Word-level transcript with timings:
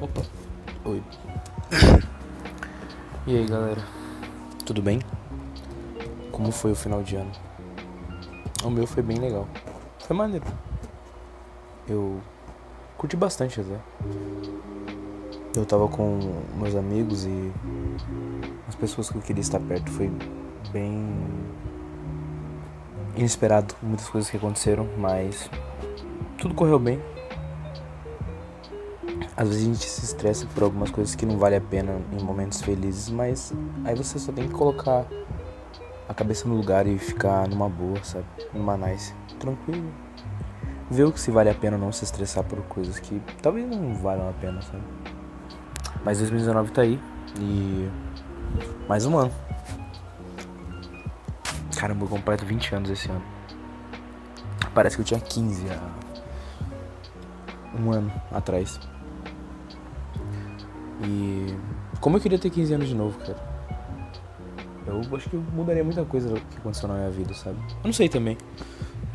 Opa, 0.00 0.22
oi. 0.84 1.02
E 3.26 3.36
aí 3.36 3.46
galera, 3.46 3.82
tudo 4.66 4.82
bem? 4.82 5.00
Como 6.30 6.50
foi 6.52 6.72
o 6.72 6.74
final 6.74 7.02
de 7.02 7.16
ano? 7.16 7.32
O 8.62 8.70
meu 8.70 8.86
foi 8.86 9.02
bem 9.02 9.18
legal. 9.18 9.48
Foi 10.00 10.16
maneiro. 10.16 10.44
Eu 11.88 12.20
curti 13.04 13.16
bastante 13.16 13.60
até. 13.60 13.78
Eu 15.54 15.66
tava 15.66 15.86
com 15.88 16.18
meus 16.56 16.74
amigos 16.74 17.26
e 17.26 17.52
as 18.66 18.74
pessoas 18.74 19.10
que 19.10 19.18
eu 19.18 19.20
queria 19.20 19.42
estar 19.42 19.60
perto. 19.60 19.90
Foi 19.90 20.10
bem 20.72 21.14
inesperado, 23.14 23.74
muitas 23.82 24.08
coisas 24.08 24.30
que 24.30 24.38
aconteceram, 24.38 24.88
mas 24.96 25.50
tudo 26.38 26.54
correu 26.54 26.78
bem. 26.78 26.98
Às 29.36 29.48
vezes 29.48 29.62
a 29.62 29.66
gente 29.66 29.84
se 29.84 30.04
estressa 30.04 30.46
por 30.54 30.62
algumas 30.62 30.90
coisas 30.90 31.14
que 31.14 31.26
não 31.26 31.36
vale 31.36 31.56
a 31.56 31.60
pena 31.60 32.00
em 32.10 32.24
momentos 32.24 32.62
felizes, 32.62 33.10
mas 33.10 33.52
aí 33.84 33.94
você 33.94 34.18
só 34.18 34.32
tem 34.32 34.48
que 34.48 34.54
colocar 34.54 35.04
a 36.08 36.14
cabeça 36.14 36.48
no 36.48 36.56
lugar 36.56 36.86
e 36.86 36.96
ficar 36.96 37.46
numa 37.48 37.68
boa, 37.68 38.02
sabe? 38.02 38.24
Numa 38.54 38.78
nice, 38.78 39.12
tranquilo. 39.38 40.03
Ver 40.90 41.04
o 41.04 41.12
que 41.12 41.20
se 41.20 41.30
vale 41.30 41.50
a 41.50 41.54
pena 41.54 41.76
ou 41.76 41.82
não 41.82 41.92
se 41.92 42.04
estressar 42.04 42.44
por 42.44 42.60
coisas 42.62 42.98
que 42.98 43.20
talvez 43.42 43.68
não 43.68 43.94
valham 43.94 44.28
a 44.28 44.32
pena, 44.32 44.60
sabe? 44.62 44.82
Mas 46.04 46.18
2019 46.18 46.72
tá 46.72 46.82
aí 46.82 47.00
e 47.40 47.88
mais 48.88 49.06
um 49.06 49.16
ano. 49.16 49.32
Caramba, 51.76 52.04
eu 52.04 52.08
completo 52.08 52.44
20 52.44 52.74
anos 52.74 52.90
esse 52.90 53.08
ano. 53.10 53.22
Parece 54.74 54.96
que 54.96 55.02
eu 55.02 55.06
tinha 55.06 55.20
15 55.20 55.66
há 55.70 55.80
um 57.80 57.92
ano 57.92 58.12
atrás. 58.30 58.78
E 61.02 61.56
como 62.00 62.16
eu 62.18 62.20
queria 62.20 62.38
ter 62.38 62.50
15 62.50 62.74
anos 62.74 62.88
de 62.88 62.94
novo, 62.94 63.18
cara. 63.20 63.54
Eu 64.86 65.16
acho 65.16 65.30
que 65.30 65.36
mudaria 65.36 65.82
muita 65.82 66.04
coisa 66.04 66.28
que 66.34 66.58
aconteceu 66.58 66.88
na 66.88 66.96
minha 66.96 67.10
vida, 67.10 67.32
sabe? 67.32 67.56
Eu 67.58 67.86
não 67.86 67.92
sei 67.92 68.08
também. 68.08 68.36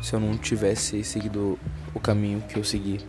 Se 0.00 0.14
eu 0.14 0.20
não 0.20 0.36
tivesse 0.36 1.04
seguido 1.04 1.58
o 1.94 2.00
caminho 2.00 2.40
que 2.42 2.58
eu 2.58 2.64
segui, 2.64 3.00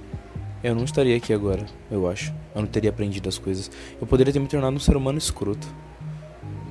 eu 0.63 0.75
não 0.75 0.83
estaria 0.83 1.17
aqui 1.17 1.33
agora, 1.33 1.65
eu 1.89 2.09
acho. 2.09 2.33
Eu 2.53 2.61
não 2.61 2.67
teria 2.67 2.89
aprendido 2.89 3.27
as 3.27 3.37
coisas. 3.37 3.71
Eu 3.99 4.05
poderia 4.05 4.31
ter 4.31 4.39
me 4.39 4.47
tornado 4.47 4.75
um 4.75 4.79
ser 4.79 4.95
humano 4.95 5.17
escroto. 5.17 5.67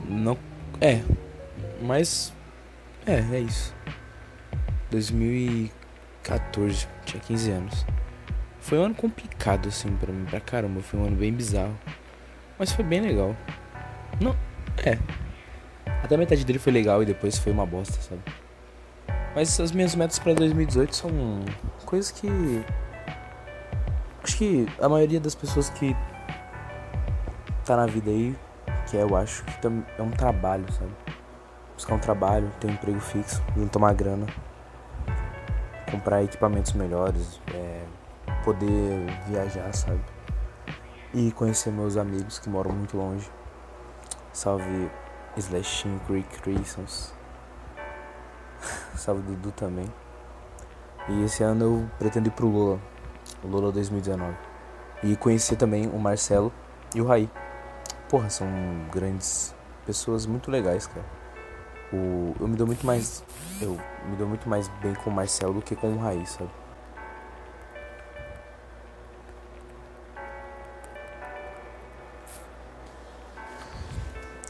Não. 0.08 0.38
É. 0.80 1.00
Mas. 1.82 2.32
É, 3.06 3.24
é 3.32 3.40
isso. 3.40 3.74
2014, 4.90 6.86
tinha 7.04 7.20
15 7.20 7.50
anos. 7.50 7.86
Foi 8.60 8.78
um 8.78 8.84
ano 8.84 8.94
complicado, 8.94 9.68
assim, 9.68 9.88
pra 9.96 10.12
mim, 10.12 10.24
pra 10.26 10.40
caramba. 10.40 10.80
Foi 10.80 11.00
um 11.00 11.06
ano 11.06 11.16
bem 11.16 11.32
bizarro. 11.32 11.76
Mas 12.58 12.70
foi 12.70 12.84
bem 12.84 13.00
legal. 13.00 13.34
Não, 14.20 14.36
é. 14.84 14.98
Até 16.02 16.14
a 16.14 16.18
metade 16.18 16.44
dele 16.44 16.58
foi 16.58 16.72
legal 16.72 17.02
e 17.02 17.06
depois 17.06 17.38
foi 17.38 17.52
uma 17.52 17.66
bosta, 17.66 18.00
sabe? 18.00 18.20
Mas 19.34 19.60
as 19.60 19.70
minhas 19.70 19.94
metas 19.94 20.18
pra 20.18 20.34
2018 20.34 20.96
são 20.96 21.10
coisas 21.84 22.10
que. 22.10 22.28
Acho 24.22 24.36
que 24.36 24.66
a 24.80 24.88
maioria 24.88 25.20
das 25.20 25.34
pessoas 25.34 25.70
que 25.70 25.96
tá 27.64 27.76
na 27.76 27.86
vida 27.86 28.10
aí, 28.10 28.36
que 28.88 28.96
é, 28.96 29.02
eu 29.02 29.16
acho, 29.16 29.44
que 29.44 29.66
é 29.66 30.02
um 30.02 30.10
trabalho, 30.10 30.70
sabe? 30.72 30.90
Buscar 31.74 31.94
um 31.94 31.98
trabalho, 31.98 32.50
ter 32.60 32.66
um 32.66 32.72
emprego 32.72 33.00
fixo, 33.00 33.42
juntar 33.56 33.78
uma 33.78 33.92
grana, 33.94 34.26
comprar 35.90 36.22
equipamentos 36.22 36.72
melhores, 36.72 37.40
é, 37.54 37.84
poder 38.44 39.06
viajar, 39.28 39.72
sabe? 39.72 40.02
E 41.14 41.32
conhecer 41.32 41.70
meus 41.70 41.96
amigos 41.96 42.38
que 42.38 42.48
moram 42.50 42.72
muito 42.72 42.96
longe. 42.96 43.30
Salve 44.32 44.90
Slashing 45.36 45.98
Creek 46.06 46.28
Reasons. 46.44 47.19
Salve 49.00 49.22
Dudu 49.22 49.50
também. 49.52 49.86
E 51.08 51.24
esse 51.24 51.42
ano 51.42 51.64
eu 51.64 51.90
pretendo 51.98 52.28
ir 52.28 52.32
pro 52.32 52.46
Lula. 52.46 52.78
O 53.42 53.48
Lula 53.48 53.72
2019. 53.72 54.36
E 55.02 55.16
conhecer 55.16 55.56
também 55.56 55.88
o 55.88 55.98
Marcelo 55.98 56.52
e 56.94 57.00
o 57.00 57.06
Raí. 57.06 57.30
Porra, 58.10 58.28
são 58.28 58.46
grandes 58.92 59.54
pessoas 59.86 60.26
muito 60.26 60.50
legais, 60.50 60.86
cara. 60.86 61.06
O, 61.90 62.34
eu 62.38 62.46
me 62.46 62.56
dou 62.56 62.66
muito 62.66 62.84
mais. 62.84 63.24
Eu 63.58 63.78
me 64.06 64.16
dou 64.16 64.28
muito 64.28 64.46
mais 64.46 64.68
bem 64.82 64.94
com 64.94 65.08
o 65.08 65.12
Marcelo 65.12 65.54
do 65.54 65.62
que 65.62 65.74
com 65.74 65.94
o 65.94 65.98
Raí, 65.98 66.26
sabe? 66.26 66.50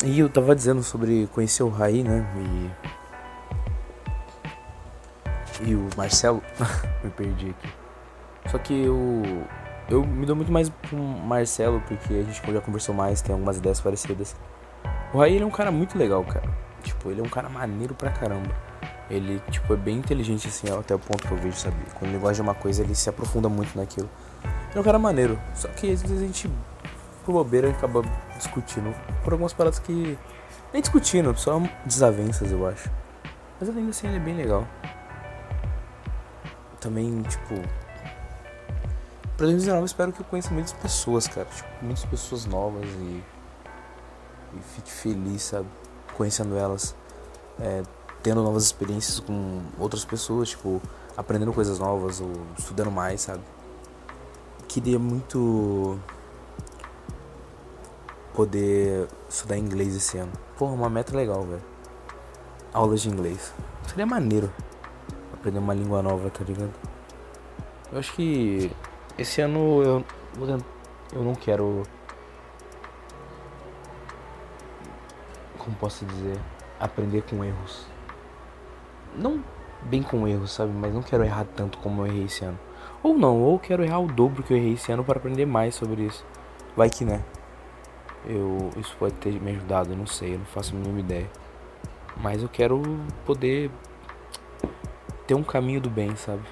E 0.05 0.19
eu 0.19 0.29
tava 0.29 0.57
dizendo 0.57 0.83
sobre 0.83 1.29
conhecer 1.29 1.63
o 1.63 1.69
Raí, 1.69 2.03
né? 2.03 2.27
E. 2.37 3.00
E 5.67 5.75
o 5.75 5.89
Marcelo. 5.97 6.43
me 7.03 7.11
perdi 7.11 7.51
aqui. 7.51 7.73
Só 8.51 8.59
que 8.59 8.73
eu. 8.85 9.23
Eu 9.89 10.05
me 10.05 10.25
dou 10.25 10.37
muito 10.37 10.53
mais 10.53 10.71
com 10.89 10.97
o 10.97 11.27
Marcelo, 11.27 11.83
porque 11.89 12.15
a 12.15 12.23
gente 12.23 12.41
já 12.53 12.61
conversou 12.61 12.95
mais, 12.95 13.21
tem 13.21 13.33
algumas 13.33 13.59
ideias 13.59 13.81
parecidas. 13.81 14.37
O 15.13 15.19
Raí 15.19 15.35
ele 15.35 15.43
é 15.43 15.47
um 15.47 15.51
cara 15.51 15.73
muito 15.73 15.99
legal, 15.99 16.23
cara. 16.25 16.49
Tipo, 16.83 17.11
ele 17.11 17.21
é 17.21 17.25
um 17.25 17.29
cara 17.29 17.49
maneiro 17.49 17.95
pra 17.95 18.11
caramba. 18.11 18.55
Ele, 19.11 19.43
tipo, 19.51 19.75
é 19.75 19.77
bem 19.77 19.97
inteligente, 19.97 20.47
assim, 20.47 20.69
até 20.71 20.95
o 20.95 20.99
ponto 20.99 21.27
que 21.27 21.33
eu 21.33 21.37
vejo, 21.39 21.57
sabe? 21.57 21.77
Quando 21.99 22.13
ele 22.13 22.19
gosta 22.19 22.37
de 22.37 22.43
uma 22.43 22.55
coisa, 22.55 22.83
ele 22.83 22.95
se 22.95 23.11
aprofunda 23.11 23.49
muito 23.49 23.77
naquilo. 23.77 24.09
Ele 24.45 24.77
é 24.77 24.81
um 24.81 24.85
cara 24.85 25.01
maneiro. 25.01 25.37
Só 25.53 25.67
que 25.67 25.91
às 25.91 26.01
vezes 26.01 26.19
a 26.19 26.25
gente 26.25 26.49
por 27.25 27.33
bobeira 27.33 27.71
acaba 27.71 28.03
discutindo 28.37 28.95
por 29.23 29.33
algumas 29.33 29.53
paradas 29.53 29.79
que. 29.79 30.17
Nem 30.73 30.81
discutindo, 30.81 31.37
só 31.37 31.61
desavenças 31.85 32.53
eu 32.53 32.67
acho. 32.67 32.89
Mas 33.59 33.69
ainda 33.69 33.91
assim 33.91 34.07
ele 34.07 34.17
é 34.17 34.21
bem 34.21 34.37
legal. 34.37 34.67
Também, 36.81 37.23
tipo. 37.23 37.55
Pra 39.37 39.47
2019 39.47 39.83
eu 39.83 39.87
espero 39.87 40.13
que 40.13 40.21
eu 40.21 40.25
conheça 40.25 40.51
muitas 40.53 40.73
pessoas, 40.73 41.29
cara. 41.29 41.47
Tipo, 41.47 41.69
muitas 41.85 42.05
pessoas 42.07 42.47
novas 42.47 42.89
e. 42.89 43.23
E 44.53 44.61
fique 44.75 44.91
feliz, 44.91 45.43
sabe? 45.43 45.69
Conhecendo 46.17 46.57
elas. 46.57 46.95
É, 47.61 47.83
tendo 48.23 48.43
novas 48.43 48.65
experiências 48.65 49.21
com 49.21 49.61
outras 49.79 50.05
pessoas, 50.05 50.51
tipo, 50.51 50.81
aprendendo 51.17 51.53
coisas 51.53 51.79
novas 51.79 52.21
ou 52.21 52.33
estudando 52.59 52.91
mais, 52.91 53.21
sabe? 53.21 53.43
Queria 54.67 54.99
muito 54.99 55.99
poder 58.35 59.09
estudar 59.29 59.59
inglês 59.59 59.95
esse 59.95 60.17
ano. 60.17 60.33
Porra, 60.57 60.73
uma 60.73 60.89
meta 60.89 61.15
legal, 61.15 61.45
velho. 61.45 61.63
Aulas 62.73 63.03
de 63.03 63.11
inglês. 63.11 63.53
Seria 63.87 64.07
maneiro 64.07 64.51
aprender 65.41 65.59
uma 65.59 65.75
língua 65.75 66.03
nova, 66.03 66.29
tá 66.31 66.45
ligado? 66.45 66.73
Eu 67.91 67.99
acho 67.99 68.13
que 68.13 68.71
esse 69.19 69.41
ano 69.41 69.83
eu, 69.83 70.05
eu 71.13 71.23
não 71.25 71.35
quero. 71.35 71.83
Como 75.59 75.77
posso 75.77 76.05
dizer? 76.05 76.39
Aprender 76.79 77.23
com 77.23 77.45
erros. 77.45 77.87
Não 79.17 79.43
bem 79.83 80.03
com 80.03 80.29
erros, 80.29 80.53
sabe? 80.53 80.73
Mas 80.73 80.95
não 80.95 81.03
quero 81.03 81.25
errar 81.25 81.47
tanto 81.57 81.79
como 81.79 82.03
eu 82.03 82.07
errei 82.07 82.25
esse 82.25 82.45
ano. 82.45 82.59
Ou 83.03 83.15
não, 83.17 83.41
ou 83.43 83.59
quero 83.59 83.83
errar 83.83 83.99
o 83.99 84.07
dobro 84.07 84.43
que 84.43 84.53
eu 84.53 84.57
errei 84.59 84.75
esse 84.75 84.93
ano 84.93 85.03
para 85.03 85.19
aprender 85.19 85.47
mais 85.47 85.75
sobre 85.75 86.03
isso. 86.03 86.25
Vai 86.77 86.91
que 86.91 87.05
né 87.05 87.25
eu 88.27 88.71
isso 88.77 88.95
pode 88.99 89.15
ter 89.15 89.41
me 89.41 89.51
ajudado, 89.53 89.93
eu 89.93 89.97
não 89.97 90.07
sei, 90.07 90.35
eu 90.35 90.39
não 90.39 90.47
faço 90.47 90.75
a 90.75 90.79
mínima 90.79 91.01
ideia. 91.01 91.31
Mas 92.17 92.43
eu 92.43 92.49
quero 92.49 92.83
poder 93.25 93.71
ter 95.31 95.35
um 95.35 95.45
caminho 95.45 95.81
do 95.81 95.89
bem, 95.89 96.17
sabe? 96.17 96.43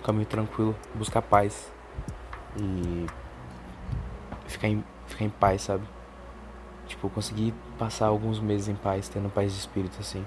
Um 0.00 0.02
caminho 0.02 0.26
tranquilo, 0.26 0.74
buscar 0.92 1.22
paz 1.22 1.72
e 2.56 3.06
ficar 4.48 4.66
em, 4.66 4.82
ficar 5.06 5.24
em 5.24 5.30
paz, 5.30 5.62
sabe? 5.62 5.84
Tipo, 6.88 7.08
conseguir 7.08 7.54
passar 7.78 8.06
alguns 8.06 8.40
meses 8.40 8.66
em 8.66 8.74
paz, 8.74 9.08
tendo 9.08 9.30
paz 9.30 9.52
de 9.52 9.58
espírito 9.60 9.96
assim. 10.00 10.26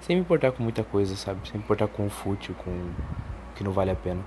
Sem 0.00 0.16
me 0.16 0.22
importar 0.22 0.50
com 0.52 0.62
muita 0.62 0.82
coisa, 0.82 1.14
sabe? 1.14 1.46
Sem 1.46 1.58
me 1.58 1.62
importar 1.62 1.88
com 1.88 2.06
o 2.06 2.10
fútil, 2.10 2.54
com 2.54 2.70
o 2.70 2.94
que 3.54 3.62
não 3.62 3.72
vale 3.72 3.90
a 3.90 3.94
pena. 3.94 4.22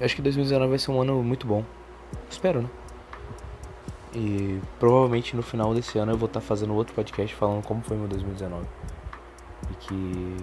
Eu 0.00 0.04
acho 0.04 0.16
que 0.16 0.22
2019 0.22 0.68
vai 0.68 0.78
ser 0.80 0.90
um 0.90 1.00
ano 1.00 1.22
muito 1.22 1.46
bom. 1.46 1.62
Espero, 2.28 2.62
né? 2.62 2.68
E 4.12 4.60
provavelmente 4.80 5.36
no 5.36 5.44
final 5.44 5.72
desse 5.72 5.96
ano 5.96 6.10
eu 6.10 6.18
vou 6.18 6.26
estar 6.26 6.40
tá 6.40 6.44
fazendo 6.44 6.74
outro 6.74 6.92
podcast 6.92 7.32
falando 7.36 7.64
como 7.64 7.82
foi 7.82 7.96
meu 7.96 8.08
2019. 8.08 8.66
E 9.70 9.74
que 9.74 10.36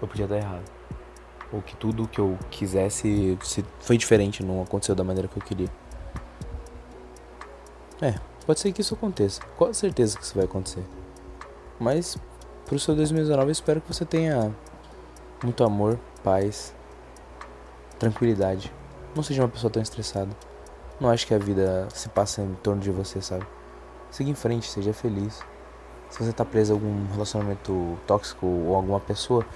eu 0.00 0.08
podia 0.08 0.24
estar 0.24 0.36
errado. 0.36 0.64
ou 1.52 1.60
que 1.60 1.76
tudo 1.76 2.08
que 2.08 2.18
eu 2.18 2.38
quisesse 2.50 3.38
se 3.42 3.64
foi 3.80 3.98
diferente, 3.98 4.42
não 4.42 4.62
aconteceu 4.62 4.94
da 4.94 5.04
maneira 5.04 5.28
que 5.28 5.36
eu 5.36 5.42
queria. 5.42 5.68
É, 8.00 8.14
pode 8.46 8.58
ser 8.58 8.72
que 8.72 8.80
isso 8.80 8.94
aconteça. 8.94 9.42
Com 9.56 9.72
certeza 9.72 10.18
que 10.18 10.24
isso 10.24 10.34
vai 10.34 10.44
acontecer. 10.46 10.82
Mas 11.78 12.16
pro 12.64 12.78
seu 12.78 12.96
2019 12.96 13.48
eu 13.48 13.52
espero 13.52 13.80
que 13.80 13.92
você 13.92 14.04
tenha 14.04 14.50
muito 15.42 15.62
amor, 15.62 15.98
paz, 16.24 16.74
tranquilidade. 17.98 18.72
Não 19.14 19.22
seja 19.22 19.42
uma 19.42 19.48
pessoa 19.48 19.70
tão 19.70 19.82
estressada. 19.82 20.30
Não 20.98 21.10
acho 21.10 21.26
que 21.26 21.34
a 21.34 21.38
vida 21.38 21.86
se 21.92 22.08
passa 22.08 22.42
em 22.42 22.54
torno 22.54 22.80
de 22.80 22.90
você, 22.90 23.20
sabe? 23.20 23.46
Siga 24.10 24.30
em 24.30 24.34
frente, 24.34 24.70
seja 24.70 24.92
feliz. 24.92 25.42
Se 26.12 26.22
você 26.22 26.30
tá 26.30 26.44
preso 26.44 26.74
a 26.74 26.76
algum 26.76 27.10
relacionamento 27.10 27.98
tóxico 28.06 28.46
ou 28.46 28.76
alguma 28.76 29.00
pessoa, 29.00 29.46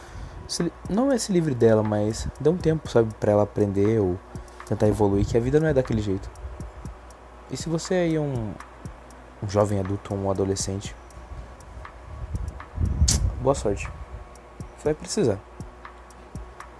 se, 0.49 0.73
não 0.88 1.12
é 1.12 1.19
se 1.19 1.31
livre 1.31 1.55
dela, 1.55 1.82
mas 1.82 2.26
dê 2.41 2.49
um 2.49 2.56
tempo, 2.56 2.88
sabe, 2.88 3.12
para 3.20 3.32
ela 3.32 3.43
aprender 3.43 4.00
ou 4.00 4.19
tentar 4.64 4.88
evoluir, 4.88 5.26
que 5.26 5.37
a 5.37 5.41
vida 5.41 5.61
não 5.61 5.69
é 5.69 5.75
daquele 5.75 6.00
jeito. 6.00 6.31
E 7.50 7.58
se 7.58 7.69
você 7.69 8.11
é 8.14 8.19
um, 8.19 8.55
um 9.43 9.49
jovem 9.50 9.79
adulto 9.79 10.14
ou 10.14 10.19
um 10.19 10.31
adolescente, 10.31 10.97
boa 13.43 13.55
sorte. 13.55 13.87
Você 14.79 14.85
vai 14.85 14.94
precisar. 14.94 15.38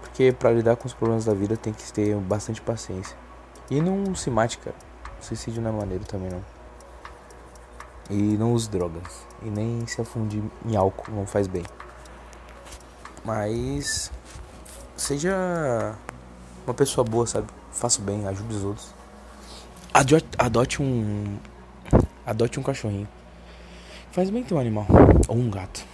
Porque 0.01 0.33
para 0.33 0.53
lidar 0.53 0.77
com 0.77 0.87
os 0.87 0.95
problemas 0.95 1.27
da 1.27 1.35
vida 1.35 1.55
tem 1.55 1.75
que 1.75 1.93
ter 1.93 2.17
bastante 2.17 2.63
paciência. 2.63 3.15
E 3.71 3.79
não 3.79 4.15
se 4.15 4.31
mate, 4.31 4.57
cara. 4.57 4.75
Suicídio 5.21 5.61
não 5.61 5.69
é 5.69 5.73
maneiro 5.75 6.05
também 6.07 6.31
não. 6.31 6.56
E 8.09 8.15
não 8.15 8.53
use 8.53 8.69
drogas. 8.71 9.27
E 9.43 9.51
nem 9.51 9.87
se 9.87 10.01
afunde 10.01 10.43
em 10.65 10.77
álcool, 10.77 11.11
não 11.13 11.27
faz 11.27 11.47
bem. 11.47 11.65
Mas 13.25 14.11
seja 14.97 15.97
uma 16.65 16.75
pessoa 16.75 17.05
boa, 17.05 17.27
sabe? 17.27 17.49
Faça 17.73 18.01
bem, 18.01 18.27
ajude 18.27 18.55
os 18.55 18.65
outros. 18.65 18.95
Adote, 20.39 20.83
um. 20.83 21.39
Adote 22.25 22.61
um 22.61 22.63
cachorrinho. 22.63 23.09
Faz 24.13 24.31
bem 24.31 24.43
ter 24.43 24.55
um 24.55 24.59
animal. 24.59 24.87
Ou 25.29 25.37
um 25.37 25.51
gato. 25.51 25.85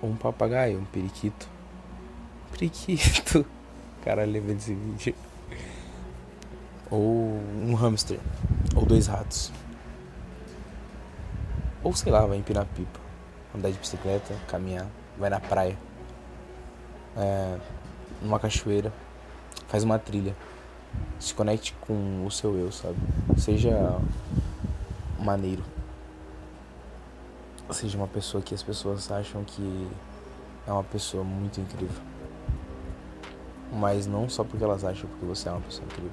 Ou 0.00 0.10
um 0.10 0.16
papagaio, 0.16 0.78
um 0.78 0.84
periquito. 0.84 1.48
Periquito. 2.52 3.44
Caralho, 4.04 4.32
lembra 4.32 4.54
desse 4.54 4.74
vídeo. 4.74 5.14
Ou 6.90 7.40
um 7.62 7.74
hamster. 7.74 8.18
Ou 8.74 8.86
dois 8.86 9.06
ratos. 9.06 9.52
Ou 11.82 11.94
sei 11.94 12.12
lá, 12.12 12.26
vai 12.26 12.38
empinar 12.38 12.66
pipa. 12.66 13.00
Andar 13.54 13.70
de 13.70 13.78
bicicleta, 13.78 14.34
caminhar, 14.46 14.86
vai 15.18 15.28
na 15.30 15.40
praia 15.40 15.76
é, 17.16 17.58
numa 18.22 18.38
cachoeira, 18.38 18.92
faz 19.68 19.82
uma 19.82 19.98
trilha, 19.98 20.34
se 21.18 21.34
conecte 21.34 21.74
com 21.80 22.24
o 22.24 22.30
seu 22.30 22.56
eu, 22.56 22.70
sabe? 22.72 22.96
Seja 23.36 23.98
maneiro. 25.18 25.62
Seja 27.70 27.96
uma 27.96 28.08
pessoa 28.08 28.42
que 28.42 28.54
as 28.54 28.62
pessoas 28.62 29.10
acham 29.12 29.44
que 29.44 29.88
é 30.66 30.72
uma 30.72 30.82
pessoa 30.82 31.22
muito 31.22 31.60
incrível. 31.60 32.02
Mas 33.72 34.06
não 34.06 34.28
só 34.28 34.42
porque 34.42 34.64
elas 34.64 34.84
acham 34.84 35.08
porque 35.08 35.24
você 35.24 35.48
é 35.48 35.52
uma 35.52 35.60
pessoa 35.60 35.84
incrível. 35.84 36.10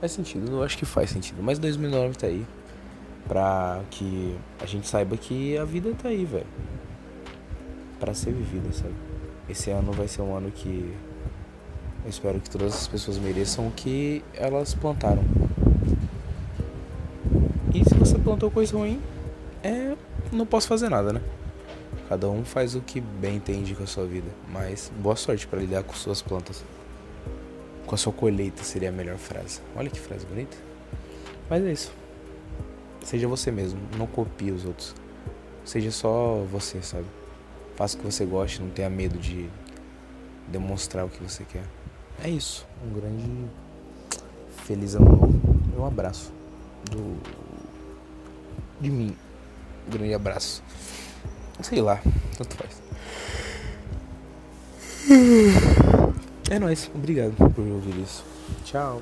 Faz 0.00 0.12
sentido, 0.12 0.50
eu 0.50 0.62
acho 0.64 0.76
que 0.76 0.84
faz 0.84 1.10
sentido. 1.10 1.40
Mas 1.42 1.58
2009 1.58 2.16
tá 2.16 2.26
aí. 2.26 2.44
Pra 3.26 3.82
que 3.90 4.36
a 4.60 4.66
gente 4.66 4.86
saiba 4.86 5.16
que 5.16 5.58
a 5.58 5.64
vida 5.64 5.92
tá 6.00 6.08
aí, 6.08 6.24
velho. 6.24 6.46
Pra 7.98 8.14
ser 8.14 8.32
vivida, 8.32 8.72
sabe? 8.72 8.94
esse 9.48 9.70
ano 9.70 9.92
vai 9.92 10.08
ser 10.08 10.22
um 10.22 10.36
ano 10.36 10.50
que 10.50 10.94
eu 12.04 12.10
espero 12.10 12.40
que 12.40 12.50
todas 12.50 12.74
as 12.74 12.86
pessoas 12.86 13.18
mereçam 13.18 13.66
o 13.66 13.70
que 13.70 14.24
elas 14.34 14.74
plantaram. 14.74 15.24
E 17.74 17.84
se 17.84 17.94
você 17.94 18.18
plantou 18.18 18.50
coisa 18.50 18.76
ruim, 18.76 19.00
é. 19.62 19.94
não 20.32 20.46
posso 20.46 20.68
fazer 20.68 20.88
nada, 20.88 21.12
né? 21.12 21.20
Cada 22.08 22.28
um 22.28 22.44
faz 22.44 22.74
o 22.74 22.80
que 22.80 23.00
bem 23.00 23.36
entende 23.36 23.74
com 23.74 23.82
a 23.82 23.86
sua 23.86 24.06
vida. 24.06 24.28
Mas 24.52 24.90
boa 24.98 25.16
sorte 25.16 25.46
para 25.46 25.58
lidar 25.58 25.82
com 25.82 25.94
suas 25.94 26.22
plantas. 26.22 26.64
Com 27.84 27.94
a 27.94 27.98
sua 27.98 28.12
colheita 28.12 28.62
seria 28.62 28.88
a 28.88 28.92
melhor 28.92 29.16
frase. 29.16 29.60
Olha 29.74 29.90
que 29.90 29.98
frase 29.98 30.24
bonita. 30.26 30.56
Mas 31.50 31.64
é 31.64 31.72
isso. 31.72 31.92
Seja 33.06 33.28
você 33.28 33.52
mesmo, 33.52 33.78
não 33.96 34.04
copie 34.04 34.50
os 34.50 34.64
outros. 34.64 34.92
Seja 35.64 35.92
só 35.92 36.44
você, 36.50 36.82
sabe? 36.82 37.06
Faça 37.76 37.96
o 37.96 38.00
que 38.00 38.04
você 38.04 38.26
goste, 38.26 38.60
não 38.60 38.68
tenha 38.68 38.90
medo 38.90 39.16
de 39.16 39.48
demonstrar 40.48 41.06
o 41.06 41.08
que 41.08 41.22
você 41.22 41.44
quer. 41.44 41.62
É 42.24 42.28
isso. 42.28 42.66
Um 42.84 42.92
grande 42.92 43.46
feliz 44.64 44.96
ano 44.96 45.04
novo. 45.04 45.40
Um 45.78 45.86
abraço 45.86 46.32
do 46.90 47.16
de 48.80 48.90
mim. 48.90 49.16
Um 49.86 49.90
grande 49.92 50.12
abraço. 50.12 50.60
Sei 51.62 51.80
lá, 51.80 52.02
tanto 52.36 52.56
faz. 52.56 52.82
É 56.50 56.58
nóis. 56.58 56.90
Obrigado 56.92 57.36
por 57.36 57.64
ouvir 57.68 58.02
isso. 58.02 58.24
Tchau. 58.64 59.00